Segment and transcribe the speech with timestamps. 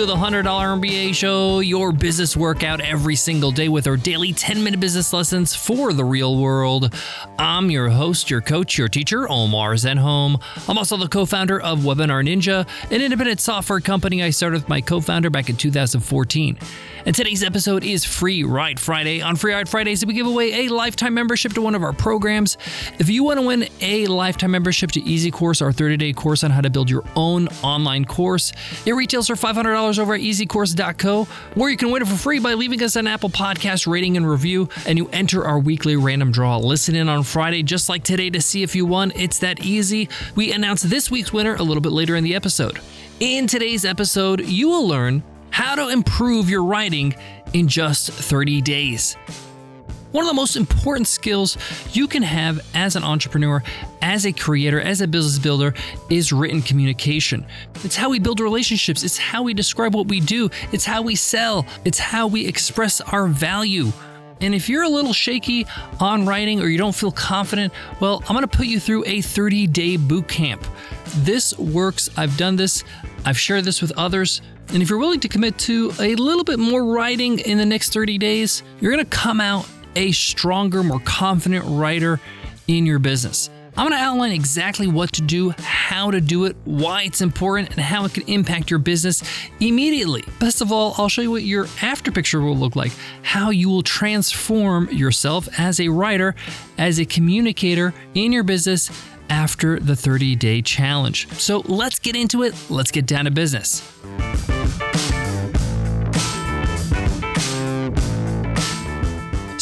[0.00, 4.64] to the $100 MBA show, your business workout every single day with our daily 10
[4.64, 6.94] minute business lessons for the real world.
[7.38, 10.40] I'm your host, your coach, your teacher, Omar Zenhom.
[10.66, 14.68] I'm also the co founder of Webinar Ninja, an independent software company I started with
[14.70, 16.58] my co founder back in 2014.
[17.06, 19.22] And today's episode is Free Ride Friday.
[19.22, 22.58] On Free Ride Fridays, we give away a lifetime membership to one of our programs.
[22.98, 26.44] If you want to win a lifetime membership to Easy Course, our 30 day course
[26.44, 28.52] on how to build your own online course,
[28.84, 31.26] it retails for $500 over at easycourse.co,
[31.56, 34.28] or you can win it for free by leaving us an Apple Podcast rating and
[34.28, 36.58] review, and you enter our weekly random draw.
[36.58, 39.12] Listen in on Friday, just like today, to see if you won.
[39.14, 40.08] It's that easy.
[40.34, 42.80] We announce this week's winner a little bit later in the episode.
[43.18, 47.14] In today's episode, you will learn how to improve your writing
[47.52, 49.16] in just 30 days.
[50.12, 51.56] One of the most important skills
[51.92, 53.62] you can have as an entrepreneur,
[54.02, 55.72] as a creator, as a business builder
[56.08, 57.46] is written communication.
[57.84, 61.14] It's how we build relationships, it's how we describe what we do, it's how we
[61.14, 63.92] sell, it's how we express our value.
[64.40, 65.66] And if you're a little shaky
[66.00, 69.20] on writing or you don't feel confident, well, I'm going to put you through a
[69.20, 70.66] 30 day boot camp.
[71.18, 72.08] This works.
[72.16, 72.82] I've done this,
[73.24, 74.42] I've shared this with others.
[74.72, 77.92] And if you're willing to commit to a little bit more writing in the next
[77.92, 82.20] 30 days, you're going to come out a stronger, more confident writer
[82.68, 83.50] in your business.
[83.76, 87.70] I'm going to outline exactly what to do, how to do it, why it's important,
[87.70, 89.22] and how it can impact your business
[89.60, 90.24] immediately.
[90.38, 93.68] Best of all, I'll show you what your after picture will look like, how you
[93.68, 96.34] will transform yourself as a writer,
[96.78, 98.90] as a communicator in your business
[99.30, 101.28] after the 30 day challenge.
[101.38, 102.54] So let's get into it.
[102.68, 103.80] Let's get down to business.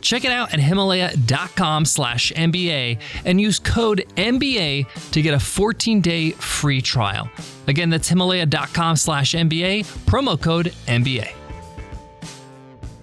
[0.00, 6.32] Check it out at himalaya.com slash MBA and use code MBA to get a 14-day
[6.32, 7.28] free trial.
[7.66, 11.34] Again, that's himalaya.com slash MBA, promo code MBA.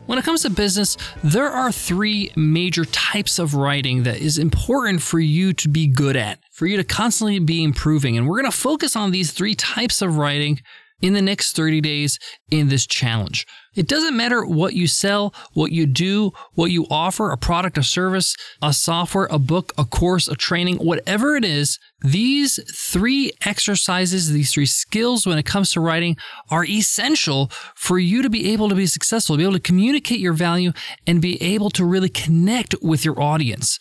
[0.07, 5.01] When it comes to business, there are three major types of writing that is important
[5.01, 8.17] for you to be good at, for you to constantly be improving.
[8.17, 10.61] And we're going to focus on these three types of writing
[11.01, 12.19] in the next 30 days
[12.49, 13.45] in this challenge.
[13.77, 17.83] It doesn't matter what you sell, what you do, what you offer a product, a
[17.83, 21.77] service, a software, a book, a course, a training, whatever it is.
[22.01, 26.17] These three exercises, these three skills when it comes to writing
[26.49, 30.33] are essential for you to be able to be successful, be able to communicate your
[30.33, 30.71] value
[31.05, 33.77] and be able to really connect with your audience.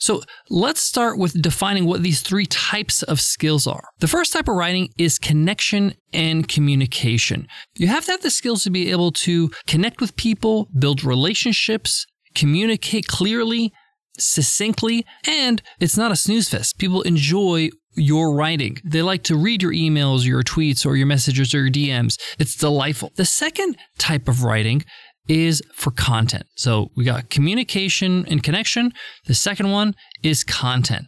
[0.00, 3.84] So let's start with defining what these three types of skills are.
[3.98, 7.46] The first type of writing is connection and communication.
[7.76, 12.06] You have to have the skills to be able to connect with people, build relationships,
[12.34, 13.72] communicate clearly,
[14.18, 16.78] succinctly, and it's not a snooze fest.
[16.78, 18.78] People enjoy your writing.
[18.84, 22.18] They like to read your emails, your tweets, or your messages, or your DMs.
[22.38, 23.12] It's delightful.
[23.16, 24.84] The second type of writing
[25.30, 26.44] is for content.
[26.56, 28.92] So we got communication and connection.
[29.26, 31.06] The second one is content.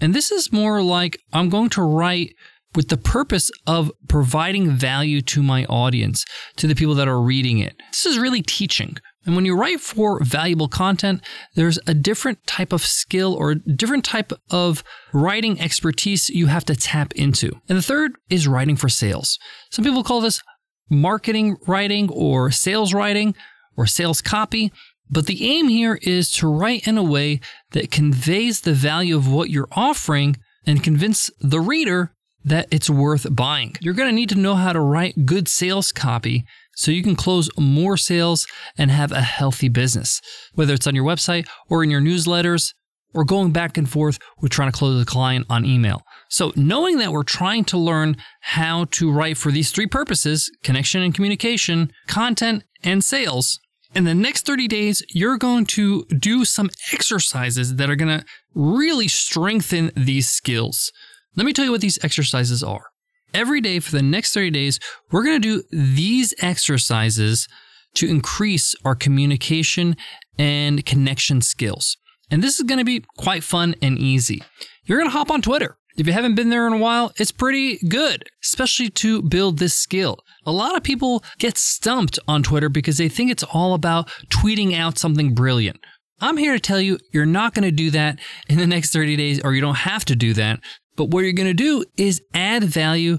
[0.00, 2.34] And this is more like I'm going to write
[2.74, 6.24] with the purpose of providing value to my audience,
[6.56, 7.76] to the people that are reading it.
[7.92, 8.96] This is really teaching.
[9.24, 11.22] And when you write for valuable content,
[11.54, 16.74] there's a different type of skill or different type of writing expertise you have to
[16.74, 17.52] tap into.
[17.68, 19.38] And the third is writing for sales.
[19.70, 20.42] Some people call this
[20.90, 23.36] marketing writing or sales writing
[23.76, 24.72] or sales copy.
[25.10, 27.40] But the aim here is to write in a way
[27.72, 30.36] that conveys the value of what you're offering
[30.66, 32.14] and convince the reader
[32.44, 33.76] that it's worth buying.
[33.80, 37.16] You're going to need to know how to write good sales copy so you can
[37.16, 38.46] close more sales
[38.78, 40.20] and have a healthy business,
[40.54, 42.72] whether it's on your website or in your newsletters
[43.14, 46.02] or going back and forth with trying to close a client on email.
[46.30, 51.02] So, knowing that we're trying to learn how to write for these three purposes connection
[51.02, 53.60] and communication, content, and sales
[53.94, 58.24] in the next 30 days, you're going to do some exercises that are going to
[58.54, 60.92] really strengthen these skills.
[61.36, 62.86] Let me tell you what these exercises are.
[63.34, 64.78] Every day for the next 30 days,
[65.10, 67.48] we're going to do these exercises
[67.94, 69.96] to increase our communication
[70.38, 71.96] and connection skills.
[72.30, 74.42] And this is going to be quite fun and easy.
[74.84, 77.32] You're going to hop on Twitter If you haven't been there in a while, it's
[77.32, 80.18] pretty good, especially to build this skill.
[80.46, 84.74] A lot of people get stumped on Twitter because they think it's all about tweeting
[84.76, 85.78] out something brilliant.
[86.20, 88.18] I'm here to tell you, you're not going to do that
[88.48, 90.60] in the next 30 days, or you don't have to do that.
[90.96, 93.18] But what you're going to do is add value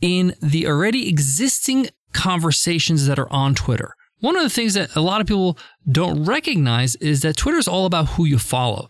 [0.00, 3.94] in the already existing conversations that are on Twitter.
[4.20, 5.58] One of the things that a lot of people
[5.90, 8.88] don't recognize is that Twitter is all about who you follow.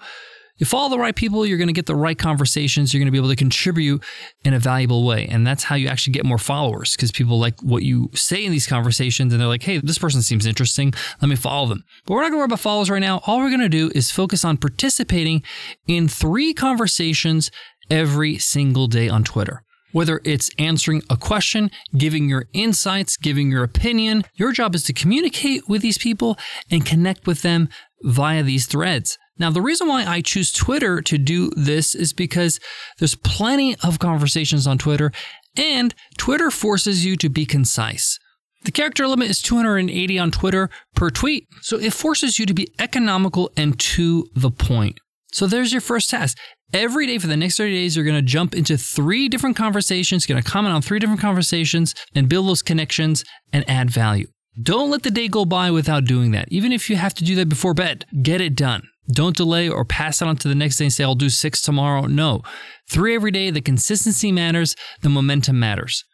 [0.62, 3.10] You follow the right people, you're going to get the right conversations, you're going to
[3.10, 4.00] be able to contribute
[4.44, 5.26] in a valuable way.
[5.26, 8.52] And that's how you actually get more followers because people like what you say in
[8.52, 10.94] these conversations and they're like, hey, this person seems interesting.
[11.20, 11.82] Let me follow them.
[12.06, 13.22] But we're not going to worry about followers right now.
[13.26, 15.42] All we're going to do is focus on participating
[15.88, 17.50] in three conversations
[17.90, 19.64] every single day on Twitter.
[19.90, 24.92] Whether it's answering a question, giving your insights, giving your opinion, your job is to
[24.92, 26.38] communicate with these people
[26.70, 27.68] and connect with them
[28.04, 29.18] via these threads.
[29.42, 32.60] Now, the reason why I choose Twitter to do this is because
[33.00, 35.10] there's plenty of conversations on Twitter,
[35.56, 38.20] and Twitter forces you to be concise.
[38.62, 42.72] The character limit is 280 on Twitter per tweet, so it forces you to be
[42.78, 45.00] economical and to the point.
[45.32, 46.38] So there's your first task.
[46.72, 50.24] Every day for the next 30 days, you're going to jump into three different conversations,
[50.24, 54.28] going to comment on three different conversations and build those connections and add value.
[54.62, 56.46] Don't let the day go by without doing that.
[56.52, 58.86] Even if you have to do that before bed, get it done.
[59.10, 61.60] Don't delay or pass it on to the next day and say, I'll do six
[61.60, 62.06] tomorrow.
[62.06, 62.42] No.
[62.88, 63.50] Three every day.
[63.50, 66.04] The consistency matters, the momentum matters.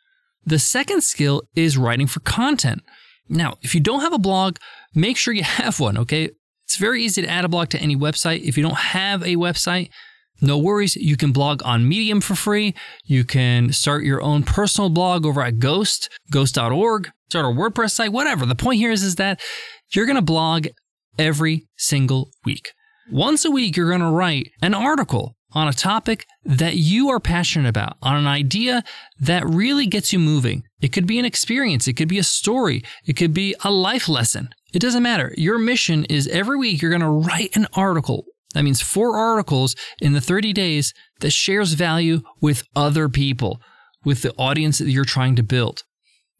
[0.44, 2.82] The second skill is writing for content.
[3.28, 4.56] Now, if you don't have a blog,
[4.94, 6.30] make sure you have one, okay?
[6.64, 8.42] It's very easy to add a blog to any website.
[8.42, 9.90] If you don't have a website,
[10.40, 10.96] no worries.
[10.96, 12.74] You can blog on Medium for free.
[13.04, 18.12] You can start your own personal blog over at Ghost, ghost.org, start a WordPress site,
[18.12, 18.46] whatever.
[18.46, 19.40] The point here is, is that
[19.90, 20.68] you're going to blog
[21.18, 22.72] every single week.
[23.10, 27.18] Once a week, you're going to write an article on a topic that you are
[27.18, 28.84] passionate about, on an idea
[29.18, 30.62] that really gets you moving.
[30.82, 34.08] It could be an experience, it could be a story, it could be a life
[34.08, 34.50] lesson.
[34.74, 35.32] It doesn't matter.
[35.38, 38.24] Your mission is every week you're going to write an article.
[38.52, 43.60] That means four articles in the 30 days that shares value with other people,
[44.04, 45.82] with the audience that you're trying to build.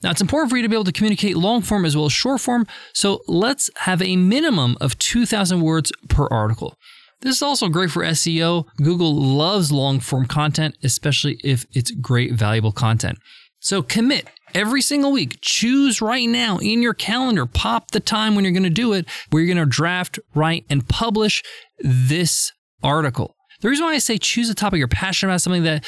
[0.02, 2.12] Now, it's important for you to be able to communicate long form as well as
[2.12, 6.76] short form, so let's have a minimum of 2,000 words per article.
[7.20, 8.66] This is also great for SEO.
[8.76, 13.18] Google loves long form content, especially if it's great, valuable content.
[13.58, 15.38] So commit every single week.
[15.40, 19.06] Choose right now in your calendar, pop the time when you're going to do it,
[19.30, 21.42] where you're going to draft, write, and publish
[21.80, 22.52] this
[22.84, 23.34] article.
[23.60, 25.84] The reason why I say choose a topic you're passionate about, something that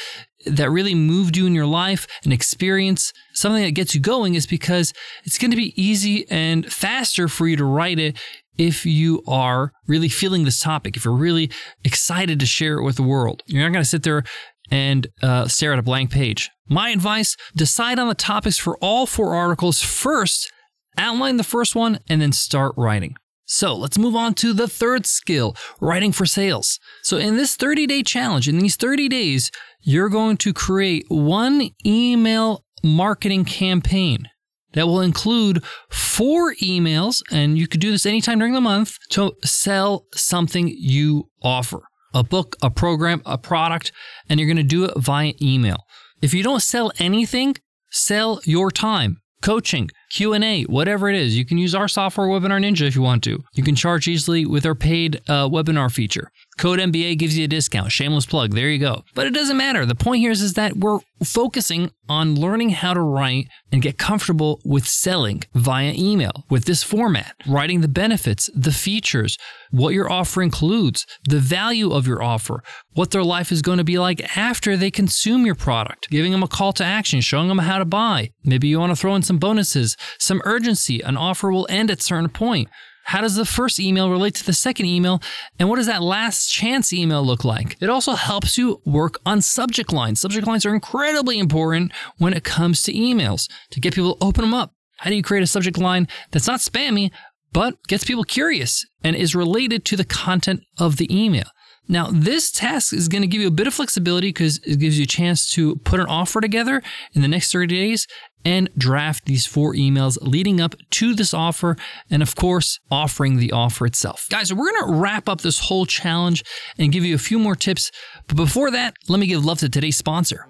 [0.47, 4.47] that really moved you in your life, an experience, something that gets you going, is
[4.47, 4.91] because
[5.23, 8.19] it's going to be easy and faster for you to write it
[8.57, 11.49] if you are really feeling this topic, if you're really
[11.83, 13.43] excited to share it with the world.
[13.45, 14.23] You're not going to sit there
[14.69, 16.49] and uh, stare at a blank page.
[16.67, 20.51] My advice decide on the topics for all four articles first,
[20.97, 23.15] outline the first one, and then start writing.
[23.51, 26.79] So let's move on to the third skill writing for sales.
[27.03, 29.51] So, in this 30 day challenge, in these 30 days,
[29.81, 34.29] you're going to create one email marketing campaign
[34.71, 39.33] that will include four emails, and you could do this anytime during the month to
[39.43, 41.81] sell something you offer
[42.13, 43.91] a book, a program, a product,
[44.29, 45.83] and you're going to do it via email.
[46.21, 47.57] If you don't sell anything,
[47.89, 51.37] sell your time coaching, Q&A, whatever it is.
[51.37, 53.43] You can use our software Webinar Ninja if you want to.
[53.53, 56.31] You can charge easily with our paid uh, webinar feature.
[56.61, 57.91] Code MBA gives you a discount.
[57.91, 58.53] Shameless plug.
[58.53, 59.03] There you go.
[59.15, 59.83] But it doesn't matter.
[59.83, 63.97] The point here is, is that we're focusing on learning how to write and get
[63.97, 69.39] comfortable with selling via email with this format, writing the benefits, the features,
[69.71, 72.61] what your offer includes, the value of your offer,
[72.93, 76.43] what their life is going to be like after they consume your product, giving them
[76.43, 78.29] a call to action, showing them how to buy.
[78.43, 81.01] Maybe you want to throw in some bonuses, some urgency.
[81.01, 82.69] An offer will end at a certain point.
[83.11, 85.21] How does the first email relate to the second email?
[85.59, 87.75] And what does that last chance email look like?
[87.81, 90.21] It also helps you work on subject lines.
[90.21, 94.43] Subject lines are incredibly important when it comes to emails to get people to open
[94.45, 94.75] them up.
[94.99, 97.11] How do you create a subject line that's not spammy,
[97.51, 101.49] but gets people curious and is related to the content of the email?
[101.87, 104.97] Now, this task is going to give you a bit of flexibility because it gives
[104.97, 106.81] you a chance to put an offer together
[107.13, 108.07] in the next 30 days
[108.45, 111.75] and draft these four emails leading up to this offer
[112.09, 114.27] and, of course, offering the offer itself.
[114.29, 116.43] Guys, we're going to wrap up this whole challenge
[116.77, 117.91] and give you a few more tips.
[118.27, 120.47] But before that, let me give love to today's sponsor.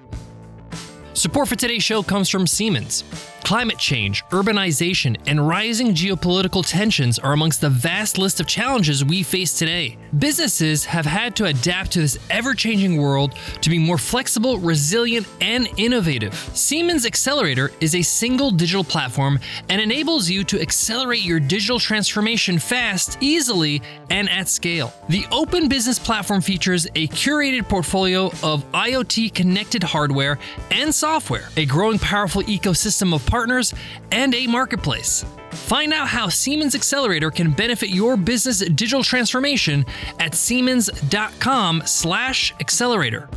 [1.14, 3.04] Support for today's show comes from Siemens.
[3.44, 9.24] Climate change, urbanization, and rising geopolitical tensions are amongst the vast list of challenges we
[9.24, 9.98] face today.
[10.20, 15.28] Businesses have had to adapt to this ever changing world to be more flexible, resilient,
[15.42, 16.34] and innovative.
[16.54, 22.60] Siemens Accelerator is a single digital platform and enables you to accelerate your digital transformation
[22.60, 24.94] fast, easily, and at scale.
[25.10, 30.38] The open business platform features a curated portfolio of IoT connected hardware
[30.70, 33.74] and software, a growing powerful ecosystem of partners,
[34.12, 35.26] and a marketplace.
[35.52, 39.84] Find out how Siemens Accelerator can benefit your business digital transformation
[40.20, 43.30] at siemens.com/accelerator.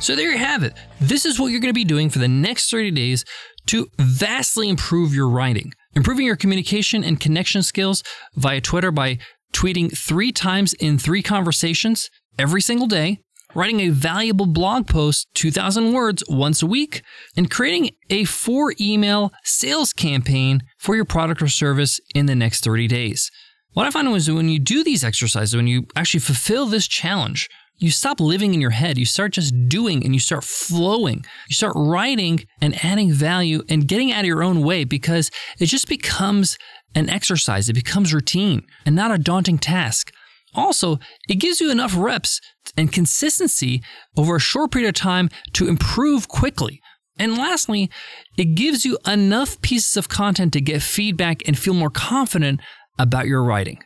[0.00, 0.72] So there you have it.
[1.00, 3.24] This is what you're going to be doing for the next 30 days
[3.66, 5.74] to vastly improve your writing.
[5.94, 8.02] Improving your communication and connection skills
[8.34, 9.18] via Twitter by
[9.52, 13.18] tweeting 3 times in 3 conversations every single day
[13.54, 17.02] writing a valuable blog post, 2,000 words once a week,
[17.36, 22.64] and creating a four email sales campaign for your product or service in the next
[22.64, 23.30] 30 days.
[23.72, 27.48] What I find is when you do these exercises, when you actually fulfill this challenge,
[27.80, 28.98] you stop living in your head.
[28.98, 31.24] You start just doing and you start flowing.
[31.48, 35.66] You start writing and adding value and getting out of your own way because it
[35.66, 36.58] just becomes
[36.94, 37.68] an exercise.
[37.68, 40.12] It becomes routine and not a daunting task.
[40.54, 42.40] Also, it gives you enough reps
[42.76, 43.82] and consistency
[44.16, 46.80] over a short period of time to improve quickly.
[47.18, 47.90] And lastly,
[48.36, 52.60] it gives you enough pieces of content to get feedback and feel more confident
[52.98, 53.82] about your writing.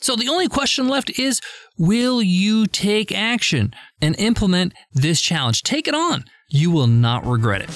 [0.00, 1.40] So the only question left is
[1.78, 5.62] will you take action and implement this challenge?
[5.62, 6.26] Take it on.
[6.50, 7.70] You will not regret it.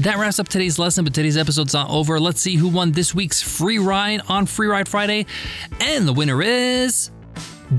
[0.00, 2.20] That wraps up today's lesson, but today's episode's not over.
[2.20, 5.26] Let's see who won this week's free ride on Free Ride Friday.
[5.80, 7.10] And the winner is.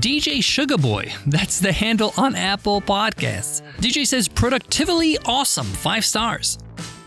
[0.00, 1.12] DJ Sugar Boy.
[1.26, 3.62] That's the handle on Apple Podcasts.
[3.76, 6.58] DJ says, productively awesome, five stars.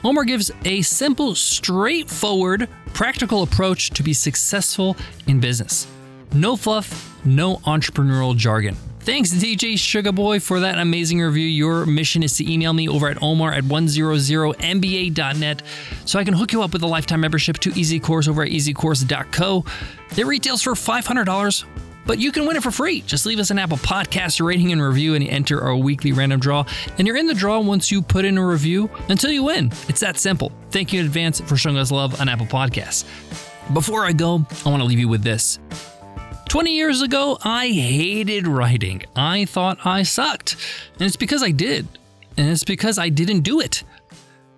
[0.06, 4.96] Omar gives a simple, straightforward, practical approach to be successful
[5.28, 5.86] in business.
[6.32, 8.78] No fluff, no entrepreneurial jargon.
[9.02, 11.46] Thanks, DJ Sugar Boy, for that amazing review.
[11.46, 15.62] Your mission is to email me over at omar at 100mba.net
[16.06, 18.50] so I can hook you up with a lifetime membership to Easy Course over at
[18.50, 19.66] easycourse.co.
[20.16, 21.66] It retails for $500
[22.08, 23.02] but you can win it for free.
[23.02, 26.66] Just leave us an Apple Podcast rating and review and enter our weekly random draw.
[26.98, 29.72] And you're in the draw once you put in a review until you win.
[29.90, 30.52] It's that simple.
[30.72, 33.04] Thank you in advance for showing us love on Apple Podcasts.
[33.74, 35.60] Before I go, I want to leave you with this.
[36.48, 39.04] 20 years ago, I hated writing.
[39.16, 40.56] I thought I sucked.
[40.94, 41.88] And it's because I did.
[42.38, 43.84] And it's because I didn't do it.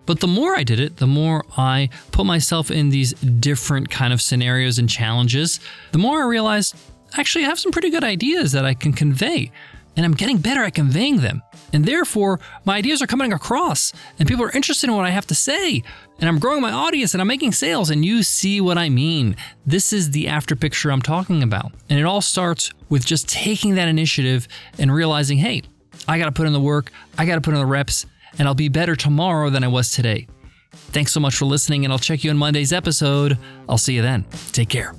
[0.06, 4.12] But the more I did it, the more I put myself in these different kind
[4.12, 5.60] of scenarios and challenges,
[5.92, 6.76] the more I realized
[7.18, 9.52] actually I have some pretty good ideas that I can convey,
[9.96, 11.42] and I'm getting better at conveying them.
[11.74, 15.28] And therefore, my ideas are coming across, and people are interested in what I have
[15.28, 15.84] to say.
[16.20, 19.36] And I'm growing my audience and I'm making sales, and you see what I mean.
[19.66, 21.72] This is the after picture I'm talking about.
[21.90, 24.48] And it all starts with just taking that initiative
[24.78, 25.64] and realizing hey,
[26.08, 28.06] I got to put in the work, I got to put in the reps,
[28.38, 30.28] and I'll be better tomorrow than I was today.
[30.72, 33.38] Thanks so much for listening, and I'll check you on Monday's episode.
[33.68, 34.26] I'll see you then.
[34.52, 34.94] Take care.